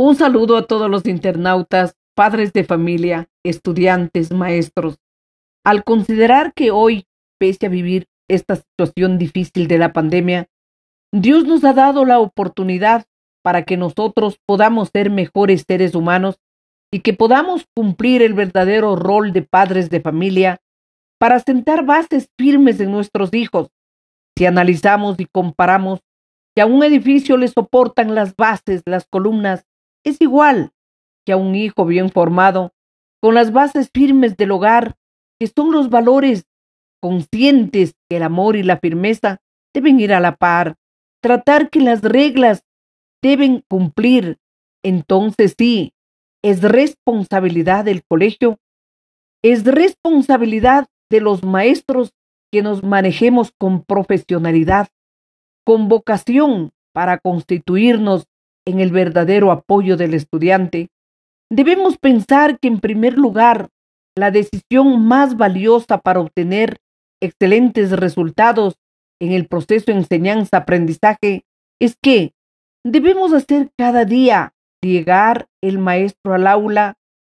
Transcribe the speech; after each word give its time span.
Un 0.00 0.14
saludo 0.14 0.56
a 0.56 0.64
todos 0.64 0.88
los 0.88 1.06
internautas, 1.06 1.96
padres 2.14 2.52
de 2.52 2.62
familia, 2.62 3.28
estudiantes, 3.44 4.32
maestros. 4.32 5.00
Al 5.66 5.82
considerar 5.82 6.54
que 6.54 6.70
hoy, 6.70 7.08
pese 7.40 7.66
a 7.66 7.68
vivir 7.68 8.06
esta 8.28 8.54
situación 8.54 9.18
difícil 9.18 9.66
de 9.66 9.76
la 9.76 9.92
pandemia, 9.92 10.46
Dios 11.12 11.46
nos 11.46 11.64
ha 11.64 11.72
dado 11.72 12.04
la 12.04 12.20
oportunidad 12.20 13.06
para 13.42 13.64
que 13.64 13.76
nosotros 13.76 14.38
podamos 14.46 14.90
ser 14.92 15.10
mejores 15.10 15.64
seres 15.66 15.96
humanos 15.96 16.38
y 16.92 17.00
que 17.00 17.12
podamos 17.12 17.66
cumplir 17.74 18.22
el 18.22 18.34
verdadero 18.34 18.94
rol 18.94 19.32
de 19.32 19.42
padres 19.42 19.90
de 19.90 20.00
familia 20.00 20.60
para 21.18 21.40
sentar 21.40 21.84
bases 21.84 22.30
firmes 22.38 22.78
en 22.78 22.92
nuestros 22.92 23.34
hijos. 23.34 23.70
Si 24.36 24.46
analizamos 24.46 25.18
y 25.18 25.26
comparamos 25.26 26.00
que 26.54 26.62
a 26.62 26.66
un 26.66 26.84
edificio 26.84 27.36
le 27.36 27.48
soportan 27.48 28.14
las 28.14 28.36
bases, 28.36 28.82
las 28.86 29.04
columnas, 29.08 29.64
es 30.04 30.20
igual 30.20 30.72
que 31.26 31.32
a 31.32 31.36
un 31.36 31.54
hijo 31.54 31.84
bien 31.84 32.10
formado, 32.10 32.72
con 33.20 33.34
las 33.34 33.52
bases 33.52 33.90
firmes 33.92 34.36
del 34.36 34.52
hogar, 34.52 34.96
que 35.38 35.46
son 35.46 35.72
los 35.72 35.90
valores 35.90 36.46
conscientes 37.00 37.94
que 38.08 38.16
el 38.16 38.22
amor 38.22 38.56
y 38.56 38.62
la 38.62 38.78
firmeza 38.78 39.38
deben 39.74 40.00
ir 40.00 40.12
a 40.12 40.20
la 40.20 40.36
par, 40.36 40.76
tratar 41.22 41.70
que 41.70 41.80
las 41.80 42.02
reglas 42.02 42.64
deben 43.22 43.64
cumplir. 43.68 44.38
Entonces 44.82 45.54
sí, 45.58 45.92
es 46.42 46.62
responsabilidad 46.62 47.84
del 47.84 48.02
colegio, 48.04 48.58
es 49.42 49.64
responsabilidad 49.64 50.86
de 51.10 51.20
los 51.20 51.42
maestros 51.42 52.12
que 52.52 52.62
nos 52.62 52.82
manejemos 52.82 53.52
con 53.58 53.84
profesionalidad, 53.84 54.88
con 55.64 55.88
vocación 55.88 56.70
para 56.92 57.18
constituirnos 57.18 58.26
en 58.68 58.80
el 58.80 58.92
verdadero 58.92 59.50
apoyo 59.50 59.96
del 59.96 60.12
estudiante, 60.12 60.88
debemos 61.50 61.96
pensar 61.96 62.58
que 62.60 62.68
en 62.68 62.80
primer 62.80 63.16
lugar, 63.16 63.70
la 64.14 64.30
decisión 64.30 65.06
más 65.06 65.38
valiosa 65.38 65.98
para 65.98 66.20
obtener 66.20 66.76
excelentes 67.22 67.92
resultados 67.92 68.74
en 69.20 69.32
el 69.32 69.46
proceso 69.46 69.90
enseñanza-aprendizaje 69.90 71.44
es 71.80 71.96
que 72.02 72.34
debemos 72.84 73.32
hacer 73.32 73.70
cada 73.78 74.04
día 74.04 74.52
llegar 74.82 75.46
el 75.62 75.78
maestro 75.78 76.34
al 76.34 76.46
aula 76.46 76.96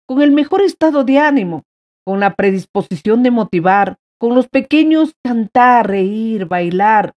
con 0.06 0.22
el 0.22 0.30
mejor 0.30 0.62
estado 0.62 1.04
de 1.04 1.18
ánimo, 1.18 1.64
con 2.06 2.20
la 2.20 2.34
predisposición 2.34 3.22
de 3.22 3.30
motivar, 3.30 3.96
con 4.18 4.34
los 4.34 4.48
pequeños 4.48 5.12
cantar, 5.22 5.88
reír, 5.88 6.46
bailar, 6.46 7.12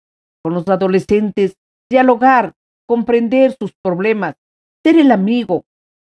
con 0.42 0.54
los 0.54 0.66
adolescentes 0.68 1.56
dialogar, 1.90 2.54
comprender 2.88 3.54
sus 3.58 3.72
problemas, 3.82 4.36
ser 4.84 4.98
el 4.98 5.12
amigo, 5.12 5.64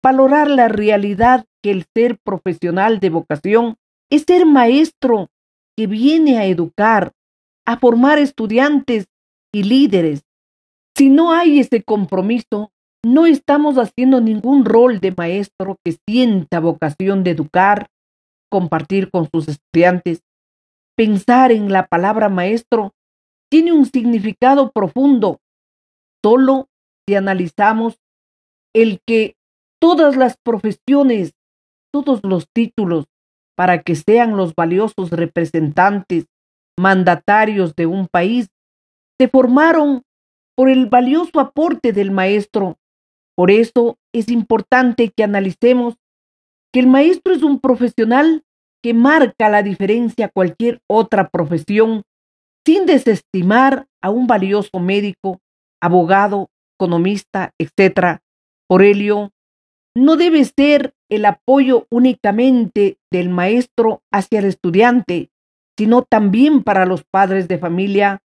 valorar 0.04 0.50
la 0.50 0.68
realidad 0.68 1.46
que 1.62 1.72
el 1.72 1.86
ser 1.96 2.18
profesional 2.26 3.00
de 3.00 3.10
vocación 3.10 3.76
es 4.12 4.24
ser 4.28 4.46
maestro 4.46 5.30
que 5.78 5.88
viene 5.88 6.38
a 6.38 6.46
educar, 6.46 7.14
a 7.66 7.78
formar 7.78 8.20
estudiantes 8.20 9.08
y 9.54 9.64
líderes. 9.64 10.24
Si 10.96 11.10
no 11.10 11.32
hay 11.32 11.60
ese 11.60 11.84
compromiso, 11.84 12.72
no 13.06 13.26
estamos 13.26 13.78
haciendo 13.78 14.22
ningún 14.22 14.66
rol 14.66 15.00
de 15.00 15.14
maestro 15.16 15.78
que 15.84 15.98
sienta 16.08 16.60
vocación 16.60 17.24
de 17.24 17.32
educar, 17.32 17.88
compartir 18.50 19.10
con 19.10 19.30
sus 19.32 19.48
estudiantes. 19.48 20.22
Pensar 20.96 21.52
en 21.52 21.72
la 21.72 21.88
palabra 21.88 22.30
maestro 22.30 22.94
tiene 23.50 23.74
un 23.74 23.86
significado 23.86 24.72
profundo 24.72 25.40
Solo 26.24 26.70
si 27.08 27.16
analizamos 27.16 28.00
el 28.74 29.00
que 29.06 29.36
todas 29.82 30.16
las 30.16 30.38
profesiones, 30.38 31.34
todos 31.94 32.22
los 32.24 32.48
títulos, 32.54 33.06
para 33.56 33.84
que 33.84 33.96
sean 33.96 34.38
los 34.38 34.56
valiosos 34.56 35.12
representantes, 35.12 36.26
mandatarios 36.80 37.76
de 37.76 37.86
un 37.86 38.08
país, 38.08 38.48
se 39.20 39.28
formaron 39.28 40.04
por 40.56 40.70
el 40.70 40.88
valioso 40.88 41.40
aporte 41.40 41.94
del 41.94 42.12
maestro. 42.12 42.78
Por 43.36 43.52
eso 43.52 43.98
es 44.14 44.30
importante 44.30 45.12
que 45.16 45.24
analicemos 45.24 45.96
que 46.74 46.80
el 46.80 46.88
maestro 46.88 47.34
es 47.34 47.44
un 47.44 47.60
profesional 47.60 48.44
que 48.84 48.94
marca 48.94 49.50
la 49.50 49.64
diferencia 49.64 50.26
a 50.26 50.30
cualquier 50.30 50.82
otra 50.90 51.30
profesión, 51.30 52.04
sin 52.66 52.86
desestimar 52.86 53.88
a 54.02 54.10
un 54.10 54.28
valioso 54.28 54.80
médico, 54.80 55.40
abogado, 55.84 56.50
economista, 56.80 57.52
etc. 57.60 58.22
Por 58.68 58.84
ello, 58.84 59.32
no 59.96 60.16
debe 60.16 60.44
ser 60.46 60.94
el 61.10 61.26
apoyo 61.26 61.86
únicamente 61.92 62.98
del 63.12 63.30
maestro 63.30 64.02
hacia 64.12 64.40
el 64.40 64.46
estudiante, 64.46 65.30
sino 65.78 66.04
también 66.04 66.64
para 66.64 66.86
los 66.86 67.04
padres 67.04 67.48
de 67.48 67.58
familia. 67.58 68.22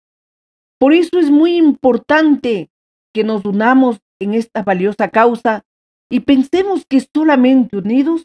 Por 0.79 0.93
eso 0.93 1.19
es 1.19 1.31
muy 1.31 1.57
importante 1.57 2.71
que 3.13 3.25
nos 3.25 3.45
unamos 3.45 3.99
en 4.21 4.35
esta 4.35 4.63
valiosa 4.63 5.09
causa 5.09 5.65
y 6.11 6.21
pensemos 6.21 6.85
que 6.89 7.05
solamente 7.15 7.77
unidos 7.77 8.25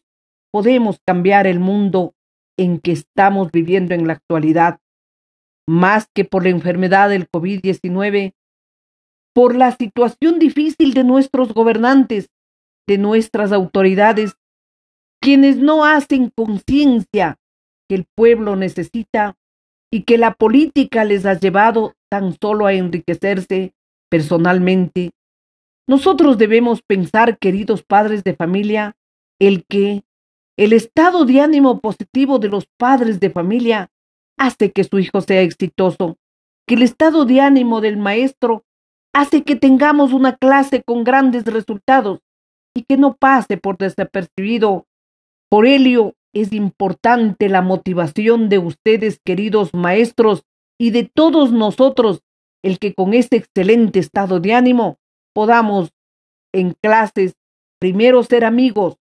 podemos 0.52 1.00
cambiar 1.06 1.48
el 1.48 1.60
mundo 1.60 2.14
en 2.58 2.80
que 2.80 2.92
estamos 2.92 3.52
viviendo 3.52 3.96
en 3.96 4.08
la 4.08 4.14
actualidad. 4.14 4.80
Más 5.68 6.08
que 6.14 6.24
por 6.24 6.44
la 6.44 6.50
enfermedad 6.50 7.10
del 7.10 7.28
COVID-19, 7.30 8.34
por 9.34 9.56
la 9.56 9.72
situación 9.76 10.40
difícil 10.40 10.94
de 10.94 11.04
nuestros 11.04 11.54
gobernantes, 11.54 12.30
de 12.88 12.98
nuestras 12.98 13.52
autoridades, 13.52 14.36
quienes 15.22 15.58
no 15.58 15.86
hacen 15.86 16.32
conciencia 16.36 17.38
que 17.90 17.96
el 17.96 18.06
pueblo 18.16 18.56
necesita 18.56 19.36
y 19.92 20.04
que 20.04 20.18
la 20.18 20.34
política 20.34 21.04
les 21.04 21.26
ha 21.26 21.40
llevado 21.40 21.94
tan 22.10 22.36
solo 22.40 22.66
a 22.66 22.74
enriquecerse 22.74 23.74
personalmente. 24.10 25.12
Nosotros 25.88 26.38
debemos 26.38 26.82
pensar, 26.82 27.38
queridos 27.38 27.84
padres 27.84 28.24
de 28.24 28.36
familia, 28.36 28.96
el 29.40 29.66
que 29.66 30.04
el 30.58 30.74
estado 30.74 31.26
de 31.26 31.42
ánimo 31.42 31.80
positivo 31.80 32.40
de 32.40 32.50
los 32.50 32.68
padres 32.78 33.20
de 33.20 33.30
familia 33.30 33.90
hace 34.38 34.72
que 34.72 34.84
su 34.84 35.00
hijo 35.00 35.22
sea 35.22 35.42
exitoso, 35.42 36.18
que 36.68 36.76
el 36.76 36.84
estado 36.84 37.26
de 37.26 37.42
ánimo 37.42 37.82
del 37.82 37.98
maestro 37.98 38.64
hace 39.14 39.44
que 39.44 39.56
tengamos 39.56 40.12
una 40.12 40.36
clase 40.36 40.84
con 40.84 41.04
grandes 41.04 41.46
resultados 41.46 42.20
y 42.76 42.84
que 42.84 42.98
no 42.98 43.16
pase 43.16 43.58
por 43.58 43.78
desapercibido. 43.78 44.88
Por 45.50 45.68
ello 45.68 46.16
es 46.34 46.52
importante 46.52 47.48
la 47.48 47.62
motivación 47.62 48.50
de 48.50 48.58
ustedes, 48.58 49.20
queridos 49.24 49.74
maestros, 49.74 50.44
y 50.80 50.90
de 50.90 51.04
todos 51.04 51.52
nosotros, 51.52 52.24
el 52.64 52.80
que 52.80 52.96
con 52.96 53.14
este 53.14 53.38
excelente 53.38 54.00
estado 54.00 54.40
de 54.40 54.54
ánimo 54.54 54.98
podamos 55.34 55.92
en 56.52 56.76
clases 56.82 57.36
primero 57.80 58.24
ser 58.24 58.46
amigos, 58.46 58.98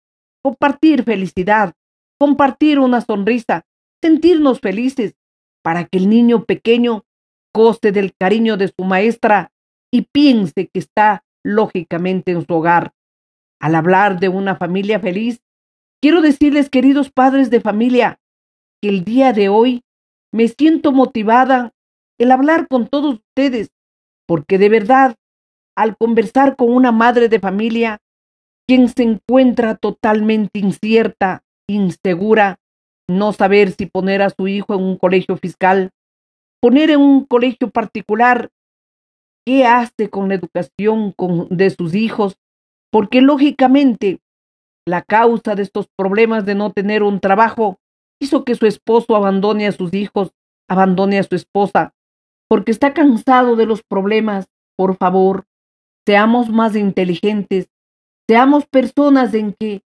compartir 0.42 1.02
felicidad, 1.02 1.74
compartir 2.20 2.78
una 2.78 3.00
sonrisa, 3.00 3.64
sentirnos 4.02 4.60
felices, 4.60 5.14
para 5.62 5.84
que 5.86 5.98
el 5.98 6.08
niño 6.08 6.44
pequeño 6.44 7.04
goce 7.52 7.90
del 7.90 8.14
cariño 8.14 8.56
de 8.56 8.68
su 8.68 8.84
maestra 8.84 9.50
y 9.92 10.02
piense 10.12 10.68
que 10.72 10.78
está 10.78 11.24
lógicamente 11.44 12.32
en 12.32 12.46
su 12.46 12.54
hogar. 12.54 12.92
Al 13.60 13.74
hablar 13.74 14.20
de 14.20 14.28
una 14.28 14.56
familia 14.56 15.00
feliz, 15.00 15.40
quiero 16.02 16.20
decirles, 16.20 16.68
queridos 16.68 17.10
padres 17.10 17.50
de 17.50 17.60
familia, 17.60 18.18
que 18.82 18.88
el 18.88 19.04
día 19.04 19.32
de 19.32 19.48
hoy 19.48 19.82
me 20.32 20.48
siento 20.48 20.92
motivada 20.92 21.72
el 22.18 22.32
hablar 22.32 22.68
con 22.68 22.88
todos 22.88 23.20
ustedes, 23.20 23.70
porque 24.26 24.58
de 24.58 24.68
verdad, 24.68 25.16
al 25.76 25.96
conversar 25.96 26.56
con 26.56 26.72
una 26.72 26.92
madre 26.92 27.28
de 27.28 27.40
familia, 27.40 27.98
quien 28.66 28.88
se 28.88 29.04
encuentra 29.04 29.76
totalmente 29.76 30.58
incierta, 30.58 31.44
insegura, 31.68 32.58
no 33.08 33.32
saber 33.32 33.70
si 33.70 33.86
poner 33.86 34.22
a 34.22 34.30
su 34.30 34.48
hijo 34.48 34.74
en 34.74 34.82
un 34.82 34.96
colegio 34.96 35.36
fiscal, 35.36 35.90
poner 36.60 36.90
en 36.90 37.00
un 37.00 37.24
colegio 37.24 37.70
particular 37.70 38.50
qué 39.46 39.64
hace 39.64 40.10
con 40.10 40.28
la 40.28 40.34
educación 40.34 41.14
de 41.50 41.70
sus 41.70 41.94
hijos, 41.94 42.36
porque 42.90 43.22
lógicamente 43.22 44.20
la 44.86 45.02
causa 45.02 45.54
de 45.54 45.62
estos 45.62 45.88
problemas 45.96 46.44
de 46.44 46.54
no 46.54 46.72
tener 46.72 47.02
un 47.02 47.20
trabajo 47.20 47.78
hizo 48.20 48.44
que 48.44 48.54
su 48.54 48.66
esposo 48.66 49.14
abandone 49.14 49.66
a 49.66 49.72
sus 49.72 49.94
hijos, 49.94 50.32
abandone 50.68 51.18
a 51.18 51.22
su 51.22 51.36
esposa, 51.36 51.94
porque 52.48 52.72
está 52.72 52.92
cansado 52.92 53.56
de 53.56 53.66
los 53.66 53.82
problemas. 53.82 54.46
Por 54.76 54.96
favor, 54.96 55.44
seamos 56.06 56.50
más 56.50 56.76
inteligentes, 56.76 57.68
seamos 58.28 58.66
personas 58.66 59.32
en 59.34 59.54
que 59.58 59.82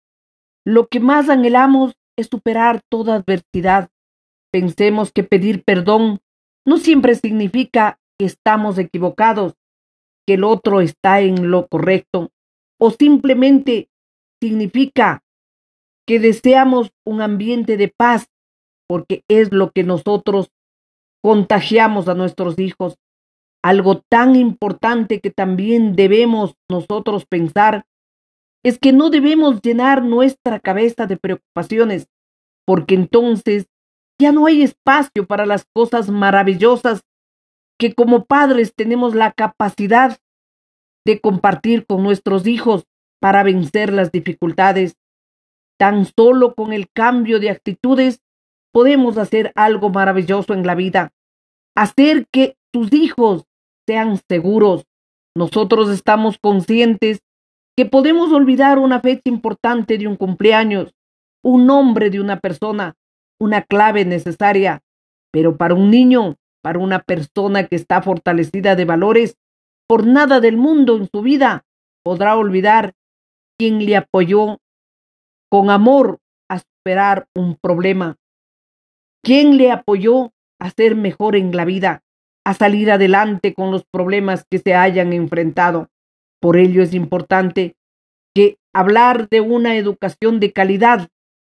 lo 0.65 0.87
que 0.87 0.99
más 0.99 1.29
anhelamos 1.29 1.93
es 2.17 2.27
superar 2.27 2.81
toda 2.89 3.15
adversidad. 3.15 3.89
Pensemos 4.51 5.11
que 5.11 5.23
pedir 5.23 5.63
perdón 5.63 6.19
no 6.65 6.77
siempre 6.77 7.15
significa 7.15 7.99
estamos 8.19 8.77
equivocados, 8.77 9.55
que 10.27 10.35
el 10.35 10.43
otro 10.43 10.81
está 10.81 11.21
en 11.21 11.51
lo 11.51 11.67
correcto. 11.67 12.31
o 12.77 12.91
simplemente 12.91 13.89
significa 14.41 15.23
que 16.05 16.19
deseamos 16.19 16.91
un 17.05 17.21
ambiente 17.21 17.77
de 17.77 17.87
paz 17.87 18.27
porque 18.87 19.23
es 19.29 19.53
lo 19.53 19.71
que 19.71 19.83
nosotros 19.83 20.51
contagiamos 21.23 22.07
a 22.07 22.13
nuestros 22.13 22.59
hijos. 22.59 22.97
Algo 23.63 24.01
tan 24.11 24.35
importante 24.35 25.21
que 25.21 25.31
también 25.31 25.95
debemos 25.95 26.55
nosotros 26.69 27.25
pensar 27.25 27.85
es 28.63 28.77
que 28.77 28.91
no 28.91 29.09
debemos 29.09 29.61
llenar 29.61 30.03
nuestra 30.03 30.59
cabeza 30.59 31.07
de 31.07 31.17
preocupaciones, 31.17 32.07
porque 32.65 32.95
entonces 32.95 33.67
ya 34.19 34.31
no 34.31 34.45
hay 34.45 34.61
espacio 34.61 35.25
para 35.25 35.45
las 35.45 35.65
cosas 35.73 36.09
maravillosas 36.09 37.01
que 37.77 37.93
como 37.93 38.25
padres 38.25 38.73
tenemos 38.75 39.15
la 39.15 39.31
capacidad 39.31 40.17
de 41.05 41.19
compartir 41.19 41.85
con 41.85 42.03
nuestros 42.03 42.47
hijos 42.47 42.85
para 43.19 43.43
vencer 43.43 43.93
las 43.93 44.11
dificultades. 44.11 44.97
Tan 45.77 46.05
solo 46.05 46.55
con 46.55 46.73
el 46.73 46.89
cambio 46.89 47.39
de 47.39 47.49
actitudes 47.49 48.21
podemos 48.71 49.17
hacer 49.17 49.51
algo 49.55 49.89
maravilloso 49.89 50.53
en 50.53 50.65
la 50.65 50.75
vida. 50.75 51.13
Hacer 51.75 52.27
que 52.31 52.57
tus 52.71 52.93
hijos 52.93 53.45
sean 53.85 54.19
seguros. 54.29 54.85
Nosotros 55.35 55.89
estamos 55.89 56.37
conscientes 56.39 57.19
que 57.77 57.85
podemos 57.85 58.31
olvidar 58.31 58.79
una 58.79 59.01
fecha 59.01 59.23
importante 59.25 59.97
de 59.97 60.07
un 60.07 60.15
cumpleaños, 60.15 60.93
un 61.43 61.65
nombre 61.65 62.09
de 62.09 62.21
una 62.21 62.39
persona, 62.39 62.95
una 63.39 63.61
clave 63.61 64.05
necesaria, 64.05 64.81
pero 65.31 65.57
para 65.57 65.73
un 65.73 65.91
niño, 65.91 66.37
para 66.65 66.79
una 66.79 67.03
persona 67.03 67.67
que 67.67 67.75
está 67.75 68.01
fortalecida 68.01 68.75
de 68.75 68.85
valores, 68.85 69.37
por 69.87 70.07
nada 70.07 70.39
del 70.39 70.57
mundo 70.57 70.97
en 70.97 71.07
su 71.07 71.21
vida 71.21 71.63
podrá 72.03 72.35
olvidar 72.35 72.93
quien 73.55 73.85
le 73.85 73.95
apoyó 73.95 74.57
con 75.47 75.69
amor 75.69 76.17
a 76.49 76.57
superar 76.57 77.27
un 77.35 77.55
problema, 77.55 78.15
quien 79.23 79.57
le 79.57 79.69
apoyó 79.69 80.31
a 80.59 80.71
ser 80.71 80.95
mejor 80.95 81.35
en 81.35 81.55
la 81.55 81.65
vida, 81.65 82.01
a 82.43 82.55
salir 82.55 82.89
adelante 82.89 83.53
con 83.53 83.69
los 83.69 83.85
problemas 83.85 84.43
que 84.49 84.57
se 84.57 84.73
hayan 84.73 85.13
enfrentado. 85.13 85.89
Por 86.41 86.57
ello 86.57 86.81
es 86.81 86.95
importante 86.95 87.75
que 88.33 88.57
hablar 88.73 89.29
de 89.29 89.41
una 89.41 89.75
educación 89.77 90.39
de 90.39 90.51
calidad 90.51 91.09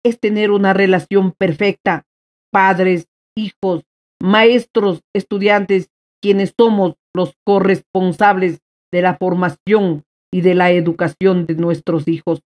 es 0.05 0.21
tener 0.21 0.53
una 0.53 0.73
relación 0.73 1.33
perfecta. 1.33 2.05
Padres, 2.53 3.09
hijos, 3.37 3.83
maestros, 4.21 5.03
estudiantes, 5.15 5.91
quienes 6.23 6.55
somos 6.59 6.95
los 7.15 7.35
corresponsables 7.45 8.61
de 8.93 9.03
la 9.03 9.17
formación 9.17 10.05
y 10.33 10.43
de 10.43 10.55
la 10.55 10.71
educación 10.71 11.47
de 11.47 11.55
nuestros 11.55 12.07
hijos. 12.09 12.43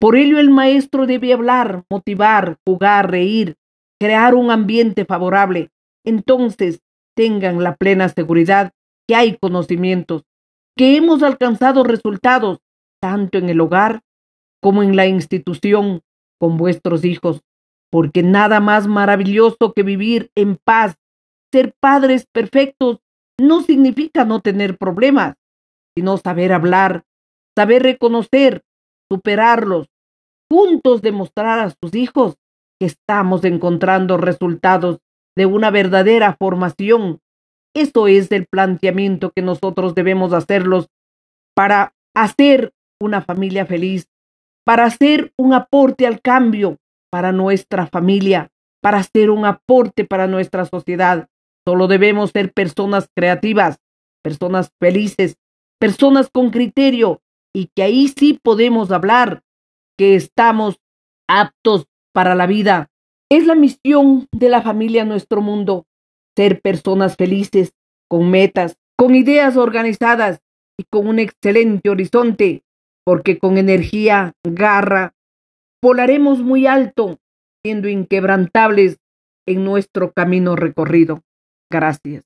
Por 0.00 0.16
ello 0.16 0.38
el 0.38 0.50
maestro 0.50 1.06
debe 1.06 1.32
hablar, 1.32 1.84
motivar, 1.90 2.56
jugar, 2.66 3.10
reír, 3.10 3.56
crear 4.00 4.34
un 4.34 4.50
ambiente 4.50 5.04
favorable. 5.04 5.70
Entonces 6.04 6.80
tengan 7.14 7.62
la 7.62 7.76
plena 7.76 8.08
seguridad 8.08 8.72
que 9.06 9.14
hay 9.14 9.36
conocimientos, 9.36 10.22
que 10.76 10.96
hemos 10.96 11.22
alcanzado 11.22 11.84
resultados 11.84 12.60
tanto 13.02 13.38
en 13.38 13.50
el 13.50 13.60
hogar 13.60 14.00
como 14.62 14.82
en 14.82 14.96
la 14.96 15.06
institución 15.06 16.00
con 16.38 16.56
vuestros 16.56 17.04
hijos, 17.04 17.42
porque 17.90 18.22
nada 18.22 18.60
más 18.60 18.86
maravilloso 18.86 19.72
que 19.74 19.82
vivir 19.82 20.30
en 20.34 20.56
paz, 20.56 20.96
ser 21.52 21.74
padres 21.80 22.26
perfectos, 22.32 23.00
no 23.38 23.62
significa 23.62 24.24
no 24.24 24.40
tener 24.40 24.78
problemas, 24.78 25.34
sino 25.96 26.16
saber 26.18 26.52
hablar, 26.52 27.04
saber 27.56 27.82
reconocer, 27.82 28.62
superarlos, 29.10 29.88
juntos 30.50 31.02
demostrar 31.02 31.58
a 31.58 31.70
sus 31.70 31.94
hijos 31.94 32.36
que 32.78 32.86
estamos 32.86 33.44
encontrando 33.44 34.16
resultados 34.16 34.98
de 35.36 35.46
una 35.46 35.70
verdadera 35.70 36.36
formación. 36.38 37.20
Eso 37.74 38.08
es 38.08 38.30
el 38.32 38.46
planteamiento 38.46 39.30
que 39.34 39.42
nosotros 39.42 39.94
debemos 39.94 40.32
hacerlos 40.32 40.88
para 41.54 41.92
hacer 42.14 42.72
una 43.00 43.22
familia 43.22 43.66
feliz, 43.66 44.08
para 44.64 44.84
hacer 44.84 45.32
un 45.38 45.54
aporte 45.54 46.06
al 46.06 46.20
cambio 46.20 46.76
para 47.10 47.32
nuestra 47.32 47.86
familia, 47.86 48.50
para 48.80 48.98
hacer 48.98 49.30
un 49.30 49.44
aporte 49.44 50.04
para 50.04 50.26
nuestra 50.26 50.64
sociedad. 50.64 51.28
Solo 51.66 51.88
debemos 51.88 52.30
ser 52.30 52.52
personas 52.52 53.08
creativas, 53.14 53.78
personas 54.22 54.72
felices, 54.80 55.36
personas 55.78 56.30
con 56.32 56.50
criterio 56.50 57.20
y 57.54 57.70
que 57.74 57.82
ahí 57.82 58.08
sí 58.08 58.38
podemos 58.42 58.90
hablar 58.90 59.42
que 59.98 60.14
estamos 60.14 60.80
aptos 61.28 61.86
para 62.12 62.34
la 62.34 62.46
vida. 62.46 62.90
Es 63.30 63.46
la 63.46 63.54
misión 63.54 64.26
de 64.32 64.48
la 64.48 64.62
familia 64.62 65.02
en 65.02 65.08
nuestro 65.08 65.40
mundo, 65.40 65.86
ser 66.36 66.60
personas 66.60 67.16
felices, 67.16 67.74
con 68.08 68.30
metas, 68.30 68.76
con 68.96 69.14
ideas 69.14 69.56
organizadas 69.56 70.40
y 70.78 70.84
con 70.84 71.06
un 71.06 71.18
excelente 71.18 71.90
horizonte 71.90 72.64
porque 73.04 73.38
con 73.38 73.58
energía, 73.58 74.34
garra, 74.44 75.14
volaremos 75.82 76.40
muy 76.40 76.66
alto, 76.66 77.18
siendo 77.64 77.88
inquebrantables 77.88 78.98
en 79.46 79.64
nuestro 79.64 80.12
camino 80.12 80.56
recorrido. 80.56 81.22
Gracias. 81.70 82.24